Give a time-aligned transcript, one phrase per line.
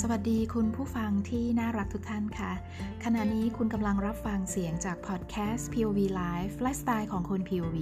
[0.00, 2.52] สวัสดีคุณผู้ฟังที่น่ารักทุกท่านค่ะ
[3.04, 7.76] ขณะนี้คุณกำลังรับฟังเสียงจากพอดแคสต์ POV Live ไลฟ์สไตล์ของคน POV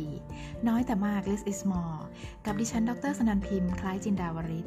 [0.68, 2.00] น้อยแต่มาก less is more
[2.44, 4.66] กับดิฉัน ดรสนันพิมพ์ คล้ายจินดาวริศ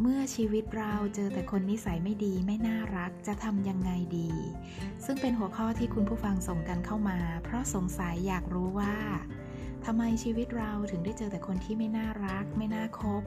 [0.00, 4.30] เมื่อชีวิตเราเจอแต่คนนิสัยไม่ดีไม่น่ารักจะทำยังไงดี
[5.04, 8.94] ซึ่งเป็นหัวข้อที่คุณผู้ฟังส่งกันเข้ามา เพราะสงสัยอยากรู้ว่า
[9.86, 13.22] ทำไมชีวิตเราถึงได้เจอแต่คนที่ไม่น่ารัก ไม่น่าคบ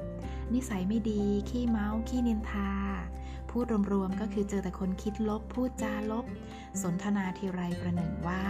[0.54, 2.72] นิสัยไม่ดี ขี้เมาขี้นินทา
[3.50, 6.26] พูดรวมๆก็คือเจอแต่คนคิดลบ พูดจาลบ
[6.82, 8.44] สนทนาทีไรประหนึ่งว่า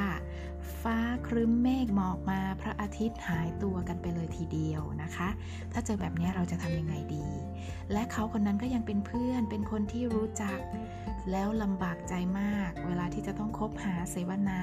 [0.82, 5.30] ฟ้าครึ้มเมฆหมอกมาพระอาทิตย์หายตัวกันไปเลยทีเดียวนะคะ
[5.72, 7.28] ถ้าเจอแบบนี้เราจะทำยังไงดี
[7.92, 10.60] และเขาคนนั้นก็ยังเป็นเพื่อนเป็นคนที่รู้จัก
[11.32, 14.62] แล้วลำบากใจมาก เวลาที่จะต้องคบหาเสวนา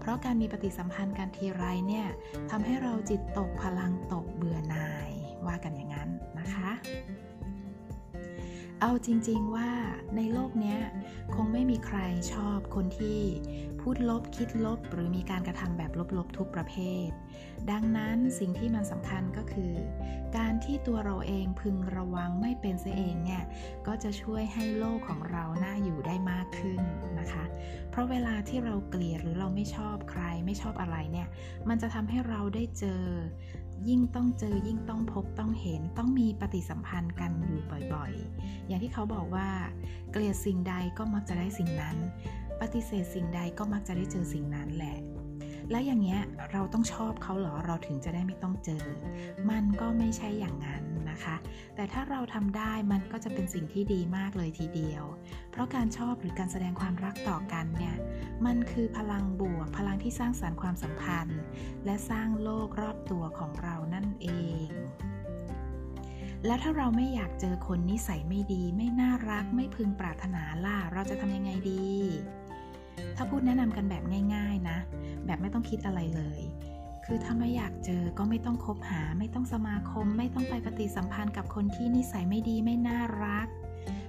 [0.00, 2.08] เพราะการมีปฏิสัมพันธ์กันทีไรเนี่ย
[2.50, 5.10] ทำให้เราจิตตกพลังตกเบื่อหน่าย
[5.46, 6.70] ว่ากันอย่างนั้นนะคะ
[8.80, 9.70] เอาจริงๆว่า
[10.16, 10.76] ในโลกนี้
[11.34, 11.98] คงไม่มีใคร
[12.32, 13.20] ชอบคนที่
[13.90, 16.74] พูดลบคิดลบ หรือมีการกระทำแบบลบๆทุกประเภ
[17.06, 17.08] ท
[17.70, 19.72] ดังนั้นสิ่งที่มันสำคัญก็คือ
[20.36, 23.44] การที่ตัวเราเองพึงระวังไม่เป็นเสียเองเนี่ย
[23.86, 26.80] ก็จะช่วยให้โลกของเราน่าอยู่ได้มากขึ้น
[27.20, 27.44] นะคะ
[27.90, 31.28] เพราะเวลาที่เราเกลียดหรือเราไม่ชอบใครไม่ชอบอะไรเนี่ย
[31.68, 33.02] มันจะทำให้เราได้เจอ
[33.88, 37.60] ยิ่งต้องเจอยิ่งต้องพบต้องเห็นต้องมีปฏิสัมพันธ์กันอยู่
[37.92, 39.48] บ่อยๆ อย่างที่เขาบอกว่า
[40.12, 41.96] เกลียดสิ่งใดก็มักจะได้สิ่งนั้น
[42.60, 44.98] ปฏิเสธสิ่งใดก็มักจะได้เจอสิ่งนั้นแหละ
[45.70, 46.20] แล้วอย่างเงี้ย
[46.52, 48.84] เราต้องชอบเขาเหรอเราถึงจะได้ไม่ต้องเจอ
[49.50, 51.36] มันก็ไม่ใช่อย่างนั้นนะคะ
[51.74, 55.04] แต่ถ้าเราทำได้มันก็จะเป็นสิ่งที่ดีมากเลยทีเดียว
[55.50, 57.96] เพราะการชอบหรือการแสดงความรักต่อกันเนี่ย
[58.46, 61.40] มันคือพลังบวกพลังที่สร้างสารรค์ความสัมพันธ์
[61.84, 64.26] และสร้างโลกรอบตัวของเรานั่นเอ
[64.66, 64.68] ง
[66.46, 71.88] แล้วถ้าเราไม่อยากเจอคนนิสัยไม่ดี ไม่น่ารักไม่พึงปรารถนาล่ะเราจะทำยังไงดี
[73.16, 74.02] ถ้าพูดแนะนำกันแบบ
[74.34, 74.78] ง่าย ๆนะ
[75.26, 76.40] แบบไม่ต้องคิดอะไรเลย
[77.10, 83.48] คือถ้าไม่อยากเจอก็ไม่ต้องคบหา ไม่ต้องสมาคม ไม่ต้องไปปฏิสัมพันธ์กับคนที่นิสัยไม่ดีไม่น่ารัก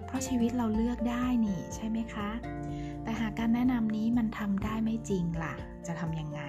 [0.05, 2.29] เพราะชีวิตเราเลือกได้นี่ใช่ไหมคะ
[3.03, 5.55] แต่หากการแนะนำนี้มันทำได้ไม่จริงล่ะ
[5.87, 6.41] จะทำยังไง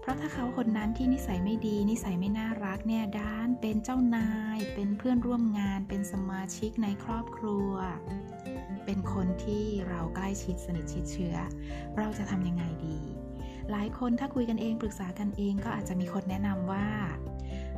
[0.00, 7.72] เพราะถ้าเขาคนนั้นที่นิสัยไม่ดี นิสัยไม่น่ารักเนี่ยด้านเป็นเจ้านาย เป็นเพื่อนร่วมงาน เป็นสมาชิกในครอบครัว
[8.84, 11.36] เป็นคนที่เราใกล้ชิดสนิทชิดเชื้อ
[11.98, 12.98] เราจะทำยังไงดี
[13.70, 16.88] หลายคนถ้าคุยกันเองปรึกษากันเองก็อาจจะมีคนแนะนำว่า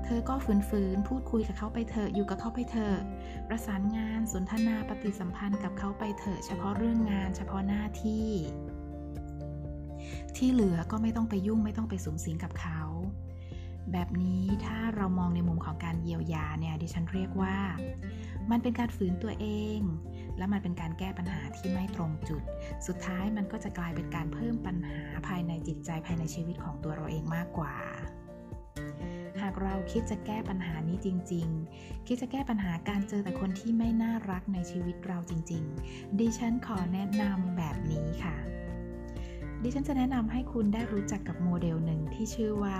[0.04, 2.96] เธอก็ฝืนๆพูดคุยกับเขาไปเถอะอยู่กับเขาไปเถอะ
[3.48, 8.28] ประสานงานสนทนาปฏิสัมพันธ์กับเขาไปเถอะเฉพาะเรื่องงาน เฉพาะหน้าที่
[10.36, 12.80] ที่เหลือก็ไม่ต้องไปยุ่งไม่ต้องไปสูงสิงกับเขา
[13.92, 17.56] แบบนี้ถ้าเรามองในมุมของการเยียวยาเนี่ยดิฉันเรียกว่า
[18.50, 19.78] มันเป็นการฝืนตัวเอง
[20.38, 22.42] และมันเป็นการแก้ปัญหาที่ไม่ตรงจุด
[22.86, 27.74] สุดท้ายมันก็จะกลายเป็นการเพิ่มปัญหาภายในจิตใจภายในชีวิตของตัวเราเองมากกว่า
[29.42, 38.36] หากเราคิดจะแก้ปัญหานี้จริง ๆ คิดจะแก้ปัญหาการเจอแต่คนที่ไม่น่ารักในชีวิตเราจริง ๆ ดิฉันขอแนะนำแบบนี้ค่ะ
[39.62, 42.78] ดิฉันจะแนะนำให้คุณได้รู้จักกับโมเดลหนึ่งที่ชื่อว่า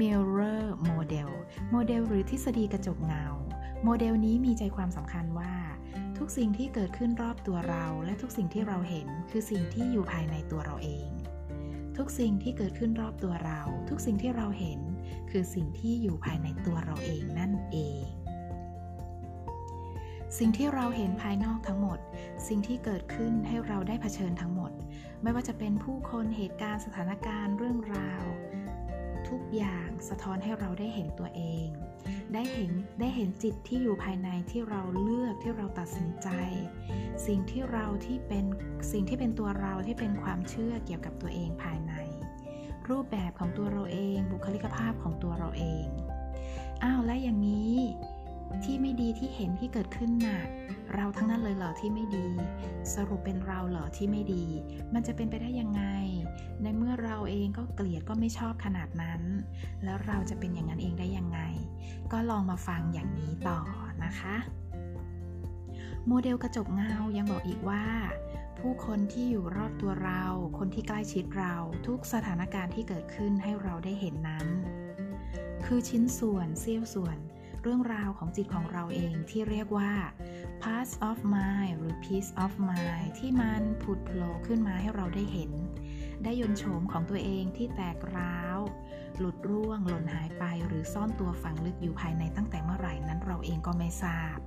[0.00, 1.30] Mirror Model
[1.70, 3.26] โมเดลหรือทฤษฎีกระจกเงา
[3.84, 5.52] โมเดลนี้มีใจความสำคัญว่า
[6.24, 11.08] ทุกสิ่งที่เกิดขึ้นรอบตัวเรา และทุกสิ่งที่เราเห็นคือสิ่งที่อยู่ภายในตัวเราเอง
[11.96, 14.80] ทุกสิ่งที่เกิดขึ้นรอบตัวเรา ทุกสิ่งที่เราเห็น
[15.30, 18.02] คือสิ่งที่อยู่ภายในตัวเราเองนั่นเอง
[20.38, 21.98] สิ่งที่เราเห็นภายนอกทั้งหมด
[22.48, 24.72] สิ่งที่เกิดขึ้นให้เราได้เผชิญทั้งหมด
[25.22, 28.24] ไม่ว่าจะเป็นผู้คนเหตุการณ์สถานการณ์เรื่องราว
[29.32, 31.66] ทุกอย่างสะท้อนให้เราได้เห็นตัวเอง
[32.34, 36.28] ได้เห็นได้เห็นจิตที่อยู่ภายในที่เราเลือกที่เราตัดสินใจ
[37.26, 38.44] สิ่งที่เราที่เป็น
[38.92, 41.92] สิ่งที่เป็นตัวเราที่เป็นความเชื่อเกี่ยวกับตัวเองภายใน
[42.88, 45.86] รูปแบบของตัวเราเอง บุคลิกภาพของตัวเราเอง
[46.82, 47.76] อ้าวและอย่างนี้
[48.64, 50.40] ที่ไม่ดีที่เห็นที่เกิดขึ้นน่ะ
[50.94, 52.28] เราทั้งนั้นเลยเหรอที่ไม่ดี
[52.94, 54.44] สรุปเป็นเราเหรอที่ไม่ดี
[54.94, 55.82] มันจะเป็นไปได้ยังไง
[56.62, 59.22] ในเมื่อเราเองก็เกลียดก็ไม่ชอบขนาดนั้น
[59.84, 61.40] แล้วเราจะเป็นอย่างนั้นเองได้ยังไง
[62.12, 63.58] ก็ลองมาฟังอย่างนี้ต่อ
[64.04, 64.36] นะคะ
[66.06, 67.84] โมเดลกระจกเงายังบอกอีกว่า
[68.58, 70.24] ผู้คนที่อยู่รอบตัวเรา
[70.58, 71.54] คนที่ใกล้ชิดเรา
[71.86, 74.46] ทุกสถานการณ์ที่เกิดขึ้นให้เราได้เห็นนั้น
[75.66, 77.18] คือชิ้นส่วนเสี้ยวส่วน
[77.62, 79.92] เรื่องราวของจิตของเราเองที่เรียกว่า
[80.62, 85.50] parts of mind หรือ piece of mind ที่มันผุดโผล่ขึ้นมาให้เราได้เห็น
[86.24, 88.58] ได้ยนโฉมของตัวเองที่แตกร้าว
[89.18, 94.38] หลุดร่วง หล่นหายไป หรือซ่อนตัวฝังลึกอยู่ภายในตั้งแต่เมื่อไหร่นั้นเราเองก็ไม่ทราบ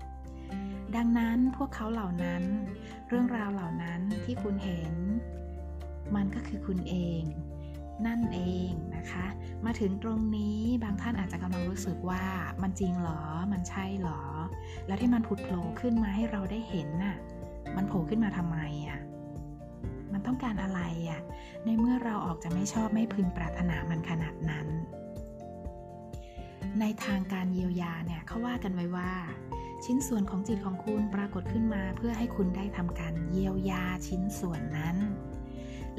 [0.95, 2.43] ดังนั้นพวกเขาเหล่านั้น
[3.07, 4.93] เรื่องราวเหล่านั้นที่คุณเห็น
[6.15, 7.21] มันก็คือคุณเอง
[8.05, 8.39] นั่นเอ
[8.69, 9.25] งนะคะ
[9.65, 12.23] มาถึงตรงนี้บางท่านอาจจะกำลังรู้สึกว่า
[12.61, 13.21] มันจริงหรอ
[13.53, 14.21] มันใช่หรอ
[14.87, 17.17] แล้วที่มันผุดโผล่ขึ้นมาให้เราได้เห็นน่ะ
[17.75, 18.57] มันโผล่ขึ้นมาทำไม
[18.87, 18.99] อะ่ะ
[20.13, 21.21] มันต้องการอะไรอะ่ะ
[21.65, 24.67] ในเมื่อเราออกจะไม่ชอบไม่พึงปรารถนามันขนาดนั้น
[26.79, 29.11] ในทางการเยียวยาเนี่ยเขาว่ากันไว้ว่า
[29.85, 34.97] ชิ้นส่วนของจิตของคุณปรากฏขึ้นมา เพื่อให้คุณได้ทำการเยียวยาชิ้นส่วนนั้น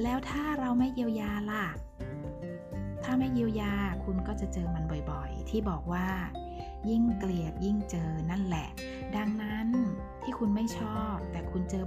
[0.02, 1.66] แล้วถ้าเราไม่เยียวยาล่ะ
[3.08, 3.74] ถ้าไม่เยียวยา
[4.04, 6.06] คุณก็จะเจอมันบ่อยๆ ที่บอกว่า
[6.88, 8.68] ยิ่งเกลียดยิ่งเจอนั่นแหละ
[9.16, 9.68] ดังนั้น
[10.22, 11.84] ที่คุณไม่ชอบ แต่คุณเจอ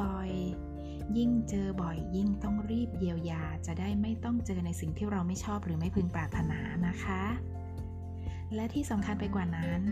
[0.00, 7.22] บ่อยๆ ยิ่งเจอบ่อย ยิ่งต้องรีบเยียวยาจะได้ไม่ต้องเจอในสิ่งที่เราไม่ชอบหรือไม่พึงปรารถนานะคะ
[8.54, 9.82] และที่สำคัญไปกว่านั้น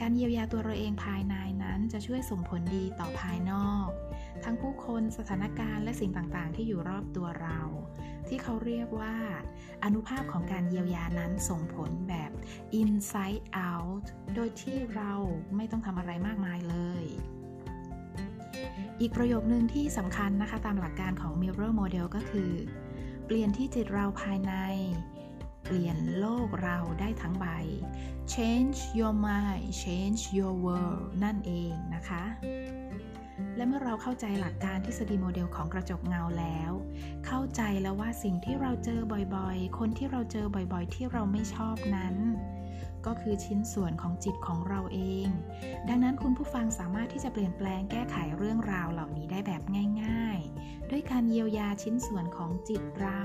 [0.00, 3.88] การเยียวยาตัวเราเองภายในนั้นจะช่วยส่งผลดีต่อภายนอก
[4.44, 7.60] ทั้งผู้คนสถานการณ์และสิ่งต่างๆ ที่อยู่รอบตัวเรา
[8.28, 9.16] ที่เขาเรียกว่า
[9.84, 12.30] อนุภาพของการเยียวยานั้นส่งผลแบบ
[12.80, 14.04] inside out
[14.34, 15.12] โดยที่เรา
[15.56, 17.04] ไม่ต้องทำอะไรมากมายเลย
[19.00, 22.52] อีกประโยคนึงที่สำคัญนะคะตามหลักการของ Mirror Model ก็คือ
[23.26, 24.52] เปลี่ยนที่จิตเราภายใน
[25.66, 27.46] เปลี่ยนโลกเราได้ทั้งใบ
[28.32, 32.24] change your mind change your world นั่นเองนะคะ
[33.56, 36.72] และเมื่อเราเข้าใจหลักการทฤษฎีโมเดลของกระจกเงาแล้ว
[37.26, 39.00] เข้าใจแล้วว่าสิ่งที่เราเจอ
[39.34, 42.16] บ่อยๆ คนที่เราเจอบ่อยๆ ที่เราไม่ชอบนั้น
[43.06, 45.28] ก็คือชิ้นส่วนของจิตของเราเอง
[45.88, 49.62] ดังนั้นคุณผู้ฟังสามารถที่จะเปลี่ยนแปลงแก้ไขเรื่องราวเหล่านี้ได้แบบ
[50.02, 53.22] ง่าย ๆ ด้วยการเยียวยาชิ้นส่วนของจิตเรา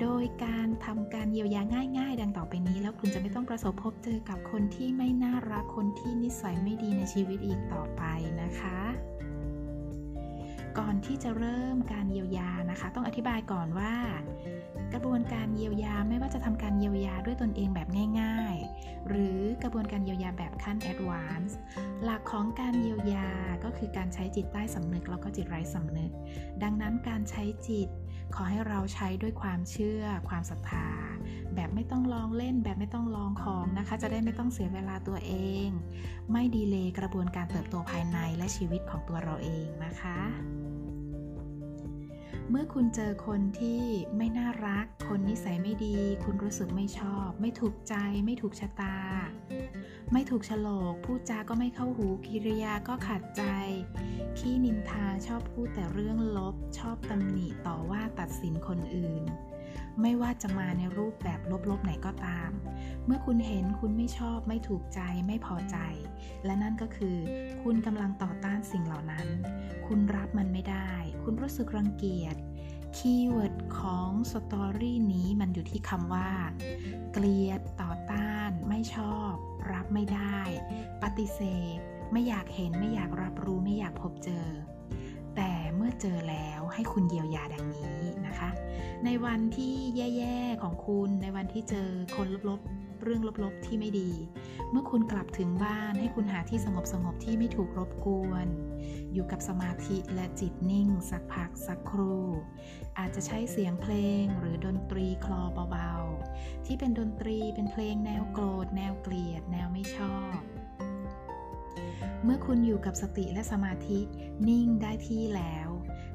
[0.00, 1.62] โดยการทำการเยียวยา
[1.98, 8.02] ง่าย ๆ ดังต่อไปนี้ แล้วคุณจะไม่ต้องประสบพบเจอกับคนที่ไม่น่ารักคนที่นิสัยไม่ดีในชีวิตอีกต่อไป
[8.42, 8.80] นะคะ
[10.78, 13.94] ก่อนที่จะเริ่มการเยียวยานะคะ ต้องอธิบายก่อนว่า
[14.96, 17.88] ระบวนการเยียวยาไม่ว่าจะทำการเยียวยาด้วยตนเองแบบ
[18.20, 21.56] ง่าย ๆ หรือกระบวนการเยียวยาแบบขั้นแอดวานซ์
[22.02, 23.28] หลักของการเยียวยา
[23.64, 26.10] ก็คือการใช้จิตใต้สำนึกแล้วก็จิตไร้สำนึก
[26.62, 27.88] ดังนั้นการใช้จิต
[28.34, 30.88] ขอให้เราใช้ด้วยความเชื่อ ความศรัทธา
[31.54, 35.34] แบบไม่ต้องลองเล่นแบบไม่ต้องลองของนะคะ จะได้ไม่ต้องเสียเวลาตัวเอ
[35.66, 35.68] ง
[36.32, 40.18] ไม่ดีเลยกระบวนการเติบโตภายในและชีวิตของตัวเราเองนะคะ
[42.50, 43.82] เมื่อคุณเจอคนที่
[44.16, 47.94] ไม่น่ารัก คนนิสัยไม่ดี คุณรู้สึกไม่ชอบ ไม่ถูกใจ
[48.24, 48.98] ไม่ถูกชะตา
[50.12, 53.42] ไม่ถูกฉลกพูดจาก็ไม่เข้าหูกิริยาก็ขัดใจ
[54.38, 59.24] ขี้นินทาชอบพูดแต่เรื่องลบ ชอบตำหนิต่อว่าตัดสินคนอื่น
[60.02, 61.40] ไม่ว่าจะมาในรูปแบบ
[61.70, 62.50] ลบๆไหนก็ตาม
[63.06, 65.76] เมื่อคุณเห็นคุณไม่ชอบไม่ถูกใจไม่พอใจ
[66.44, 67.16] และนั่นก็คือ
[67.62, 69.26] คุณกำลังต่อต้านสิ่งเหล่านั้น
[69.86, 70.92] คุณรับมันไม่ได้
[71.22, 72.36] คุณรู้สึกรังเกียจ
[72.96, 76.30] keyword ของ story นี้มันอยู่ที่คำว่า
[77.12, 79.32] เกลียด ต่อต้าน ไม่ชอบ
[79.72, 80.38] รับไม่ได้
[81.02, 81.40] ปฏิเส
[81.76, 81.78] ธ
[82.12, 84.46] ไม่อยากเห็น ไม่อยากรับรู้ ไม่อยากพบเจอ
[85.36, 88.50] แต่เมื่อเจอแล้วให้คุณเยียวยาดังนี้นะคะ
[89.04, 94.10] ในวันที่แย่ๆของคุณ ในวันที่เจอคนลบๆ เรื่องลบๆที่ไม่ดี
[94.70, 98.48] เมื่อคุณกลับถึงบ้านให้คุณหาที่สงบสงบๆที่ไม่ถูกรบกวน
[99.12, 102.26] อยู่กับสมาธิและจิตนิ่ง สักพักสักครู่
[102.98, 110.36] อาจจะใช้เสียงเพลงหรือดนตรีคลอเบาๆ ที่เป็นดนตรีเป็นเพลงแนวโกรธ แนวเกลียด แนวไม่ชอบ
[112.24, 114.00] เมื่อคุณอยู่กับสติและสมาธิ
[114.48, 115.68] นิ่งได้ที่แล้ว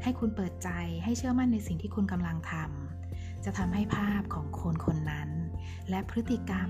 [0.03, 0.69] ให้คุณเปิดใจ
[1.03, 5.30] ให้เชื่อมั่นในสิ่งที่คุณกำลังทำจะทำให้ภาพของคนคนนั้น
[5.89, 6.70] และพฤติกรรม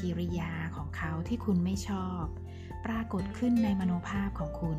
[0.00, 2.24] กิริยาของเขาที่คุณไม่ชอบ
[2.86, 4.78] ปรากฏขึ้นในมโนภาพของคุณ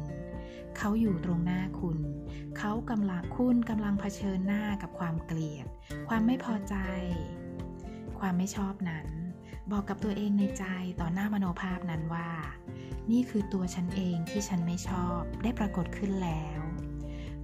[0.78, 2.00] เขาอยู่ตรงหน้าคุณ
[2.58, 5.66] เขากำลังคุณกำลังเผชิญหน้ากับความเกลียด
[6.10, 6.76] ความไม่พอใจ
[8.20, 9.08] ความไม่ชอบนั้น
[9.72, 10.66] บอกกับตัวเองในใจ
[11.00, 12.30] ต่อหน้ามโนภาพนั้นว่า
[13.12, 16.60] นี่คือตัวฉันเองที่ฉันไม่ชอบได้ปรากฏขึ้นแล้ว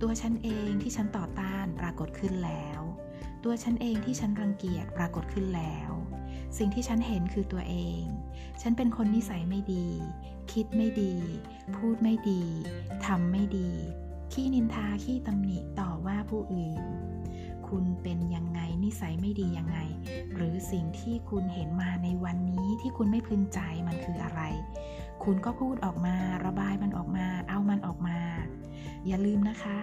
[0.01, 2.81] ตัวฉันเองที่ฉันต่อต้านปรากฏขึ้นแล้ว
[3.43, 5.89] ตัวฉันเองที่ฉันรังเกียจปรากฏขึ้นแล้ว
[6.57, 8.03] สิ่งที่ฉันเห็นคือตัวเอง
[8.61, 9.87] ฉันเป็นคนนิสัยไม่ดี
[10.51, 11.13] คิดไม่ดี
[11.75, 12.43] พูดไม่ดี
[13.05, 13.69] ทำไม่ดี
[14.31, 16.83] ขี้นินทา ขี้ตำหนิ ต่อว่าผู้อื่น
[17.67, 19.79] คุณเป็นยังไง นิสัยไม่ดียังไง
[20.33, 24.41] หรือสิ่งที่คุณเห็นมาในวันนี้ที่คุณไม่พึงใจมันคืออะไร
[25.23, 26.15] คุณก็พูดออกมา
[26.45, 28.17] ระบายมันออกมา เอามันออกมา
[29.07, 29.77] อย่าลืมนะคะ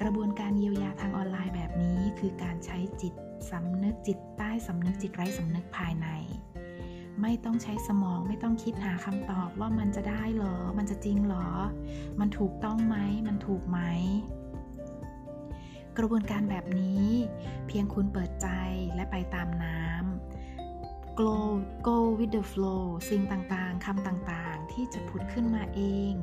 [0.00, 3.14] กระบวนการเยียวยาทางออนไลน์แบบนี้คือการใช้จิต
[3.50, 6.08] สำนึกจิตใต้สำนึกจิตไร้สำนึกภายใน
[7.22, 11.48] ไม่ต้องใช้สมองไม่ต้องคิดหาคำตอบว่ามันจะได้เหรอ มันจะจริงเหรอ
[12.20, 13.78] มันถูกต้องไหม มันถูกไหม
[15.98, 17.08] กระบวนการแบบนี้
[17.66, 18.48] เพียงคุณเปิดใจ
[18.94, 21.32] และไปตามน้ำ go
[21.86, 25.82] go with the flow สิ่งต่างๆคำต่างๆ ที่จะผุดขึ้นมาเอ
[26.12, 26.14] ง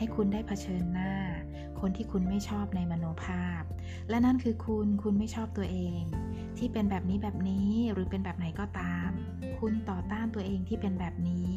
[0.00, 1.12] ให้คุณได้เผชิญหน้า
[1.80, 3.62] คนที่คุณไม่ชอบในมโนภาพ
[4.08, 6.02] และนั่นคือคุณคุณไม่ชอบตัวเอง
[6.58, 9.10] ที่เป็นแบบนี้แบบนี้หรือเป็นแบบไหนก็ตาม
[9.58, 11.56] คุณต่อต้านตัวเองที่เป็นแบบนี้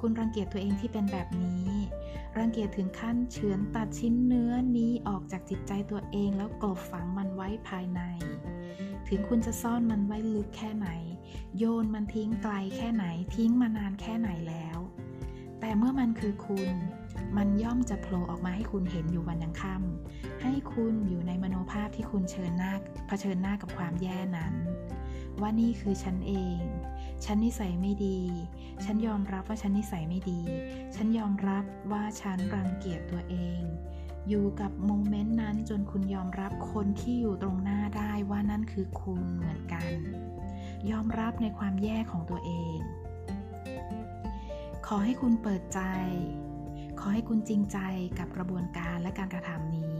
[0.00, 1.68] คุณรังเกียจตัวเองที่เป็นแบบนี้
[2.38, 8.00] รังเกียจถึงขั้นเฉือนตัดชิ้นเนื้อนี้ออกจากจิตใจตัวเองแล้วกลบฝังมันไว้ภายใน
[9.08, 10.88] ถึงคุณจะซ่อนมันไว้ลึกแค่ไหน
[11.58, 14.78] โยนมันทิ้งไกลแค่ไหนทิ้งมานานแค่ไหนแล้ว
[15.60, 16.74] แต่เมื่อมันคือคุณ
[17.36, 22.72] มันย่อมจะโผล่ออกมาให้คุณเห็นอยู่วันยังค่ำให้คุณอยู่ในมโนภาพที่คุณเชิญหน้า
[23.06, 24.54] เผชิญหน้ากับความแย่นั้น
[25.40, 26.58] ว่านี่คือฉันเอง
[27.24, 28.18] ฉันนิสัยไม่ดี
[28.84, 30.40] ฉันยอมรับว่าฉันนิสัยไม่ดี
[30.94, 33.60] ฉันยอมรับว่าฉันรังเกียจตัวเอง
[34.28, 39.90] อยู่กับโมเมนต์นั้นจนคุณยอมรับคนที่อยู่ตรงหน้าได้ว่านั่นคือคุณเหมือนกัน
[40.90, 42.78] ยอมรับในความแย่ของตัวเอง
[44.86, 45.80] ขอให้คุณเปิดใจ
[47.00, 47.78] ขอให้คุณจริงใจ
[48.18, 49.98] กับกระบวนการและการกระทำนี้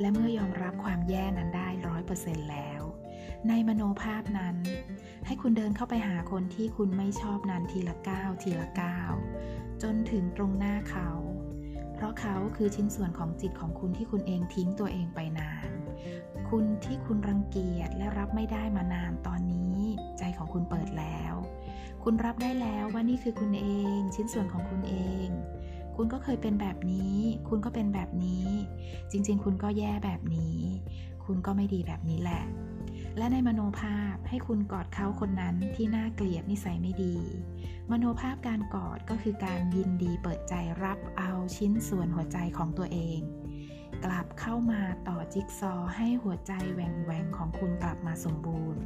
[0.00, 2.82] และเมื่อยอมรับความแย่นั้นได้ร้อยเปอร์เซ็นต์แล้ว
[3.48, 4.56] ในมโนภาพนั้น
[5.26, 9.12] ให้คุณเดินเข้าไปหาคนที่คุณไม่ชอบนั้นทีละก้าวทีละก้าว
[9.82, 11.10] จนถึงตรงหน้าเขา
[11.94, 15.70] เพราะเขาคือชิ้นส่วนของจิตของคุณที่คุณเองทิ้งตัวเองไปนาน
[16.50, 19.78] คุณที่คุณรังเกียจและรับไม่ได้มานานตอนนี้
[20.18, 21.34] ใจของคุณเปิดแล้ว
[22.04, 23.66] คุณรับได้แล้วว่านี่คือคุณเอ
[23.96, 25.28] ง ชิ้นส่วนของคุณเอง
[25.96, 27.16] คุณก็เคยเป็นแบบนี้
[27.48, 28.46] คุณก็เป็นแบบนี้
[29.10, 30.58] จริง ๆ คุณก็แย่แบบนี้
[31.24, 32.42] คุณก็ไม่ดีแบบนี้แหละ
[33.18, 37.16] และในมโนภาพให้คุณกอดเขาคนนั้นที่น่าเกลียดนิสัยไม่ดี
[37.90, 43.20] มโนภาพการกอดก็คือการยินดีเปิดใจรับเอาชิ้นส่วนหัวใจของตัวเอง
[44.04, 48.82] กลับเข้ามาต่อจิ๊กซอให้หัวใจแหว่งแหวงของคุณกลับมาสมบูรณ์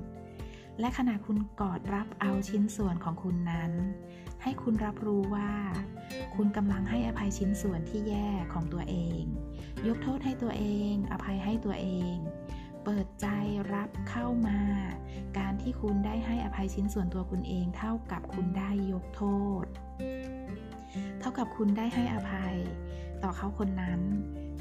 [0.81, 3.73] และขณะคุณกอดรับเอาชิ้นส่วนของคุณนั้น
[4.43, 5.53] ให้คุณรับรู้ว่า
[6.35, 9.23] คุณกำลังให้อภัยชิ้นส่วนที่แย่ของตัวเอง
[9.87, 12.17] ยกโทษให้ตัวเอง อภัยให้ตัวเอง
[12.85, 13.27] เปิดใจ
[13.75, 14.61] รับเข้ามา
[15.39, 19.23] การที่คุณได้ให้อภัยชิ้นส่วนตัวคุณเองเท่ากับคุณได้ยกโท
[19.63, 19.65] ษ
[21.21, 22.57] เท่ากับคุณได้ให้อภัย
[23.23, 24.01] ต่อเขาคนนั้น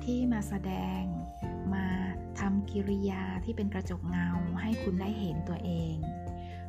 [0.03, 1.01] ที่มาแสดง
[1.73, 1.87] มา
[2.39, 4.29] ทำกิริยาที่เป็นกระจกเงา
[4.61, 5.95] ให้คุณได้เห็นตัวเอง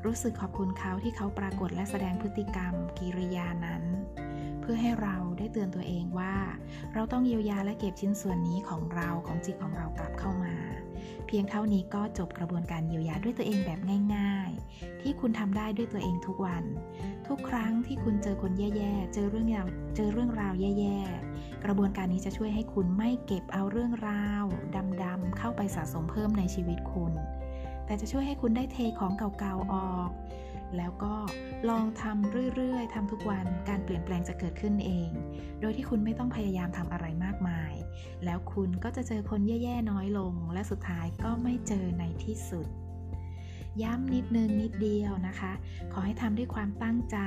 [0.04, 3.82] รู้สึกขอบคุณเขาที่เขาปรากฏและแสดงพฤติกรรม กิริยานั้น
[4.60, 6.36] เพื่อให้เราได้เตือนตัวเองว่า
[6.94, 10.54] เราต้องเยียวยาและเก็บชิ้นส่วนนี้ของเราของจิตของเรากลับเข้ามา
[11.26, 13.80] เพียงเท่านี้ก็จบกระบวนการเยียวยาด้วยตัวเองแบบ
[14.16, 16.64] ง่ายๆ ที่คุณทำได้ด้วยตัวเองทุกวัน
[17.28, 21.29] ทุกครั้งที่คุณเจอคนแย่ๆ เจอเรื่องราวเจอเรื่องราวแย่ๆ
[21.64, 24.44] กระบวนการนี้จะช่วยให้คุณไม่เก็บเอาเรื่องราว
[25.02, 27.12] ดำๆเข้าไปสะสมเพิ่มในชีวิตคุณ
[27.86, 30.10] แต่จะช่วยให้คุณได้เทของเก่าๆออก
[30.76, 31.14] แล้วก็
[31.68, 35.10] ลองทำเรื่อยๆทำทุกวันการเปลี่ยนแปลงจะเกิดขึ้นเอง
[35.60, 37.72] โดยที่คุณไม่ต้องพยายามทำอะไรมากมาย
[38.24, 42.68] แล้วคุณก็จะเจอคนแย่ๆน้อยลง และสุดท้ายก็ไม่เจอในที่สุด
[43.82, 45.52] ย้ำนิดนึงนิดเดียวนะคะ
[45.92, 47.18] ขอให้ทำด้วยความตั้งใจ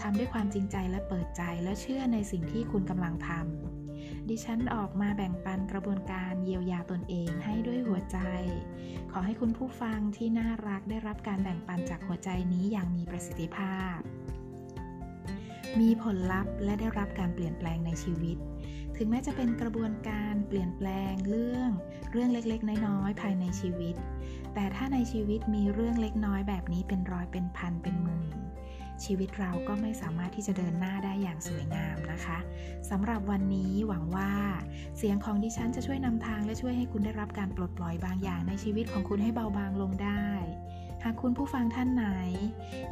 [0.00, 8.18] ทำด้วยความจริงใจและเปิดใจและเชื่อในสิ่งที่คุณกำลังทำ ดิฉันออกมาแบ่งปันกระบวนการเยียวยาตนเองให้ด้วยหัวใจ
[9.12, 13.98] ขอให้คุณผู้ฟังที่น่ารักได้รับการแบ่งปันจากหัวใจนี้อย่างมีประสิทธิภาพ
[15.80, 18.36] มีผลลัพธ์และได้รับการเปลี่ยนแปลงในชีวิต
[18.96, 21.70] ถึงแม้จะเป็นกระบวนการเปลี่ยนแปลงเรื่อง
[22.12, 23.94] เรื่องเล็กๆ น้อยๆภายในชีวิต
[24.54, 28.49] แต่ถ้าในชีวิตมีเรื่องเล็กน้อยแบบนี้เป็นร้อยเป็นพันเป็นหมื่น
[29.04, 32.38] ชีวิตเราก็ไม่สามารถที่จะเดินหน้าได้อย่างสวยงามนะคะ
[32.90, 34.32] สำหรับวันนี้หวังว่า
[34.98, 40.26] เสียงของดิฉันจะช่วยนำทางและช่วยให้คุณได้รับการปลดปล่อยบางอย่างในชีวิตของคุณให้เบาบางลงได้
[41.04, 42.04] หากคุณผู้ฟังท่านไหน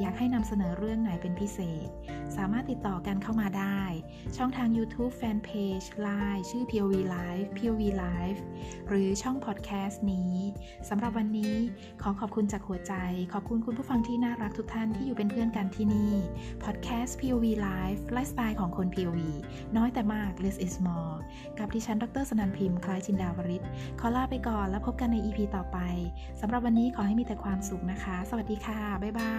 [0.00, 1.88] อยากให้นำเสนอเรื่องไหนเป็นพิเศษ
[2.36, 3.82] สามารถติดต่อกันเข้ามาได้
[4.36, 8.40] ช่องทาง YouTube Fanpage Line ชื่อ POV Live POV Live
[8.88, 10.34] หรือช่องพอดแคสต์นี้
[10.88, 11.54] สำหรับวันนี้
[12.02, 12.94] ขอขอบคุณจากหัวใจ
[13.32, 16.12] ขอบคุณคุณผู้ฟังที่น่ารักทุกท่านที่อยู่เป็นเพื่อนกันที่นี่
[16.64, 19.18] พอดแคสต์ POV Live ไลฟ์สไตล์ของคน POV
[19.76, 21.16] น้อยแต่มาก less is more
[21.58, 23.62] กับดิฉัน ดรสนันพิมพ์คล้ายจินดาวริศ
[24.00, 25.78] ขอลาไปก่อนแล้วพบกันใน EP ต่อไป
[26.40, 29.34] สำหรับวันนี้ขอให้มีแต่ความสุขนะนะคะ สวัสดีค่ะ บ๊ายบา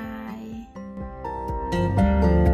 [2.46, 2.49] ย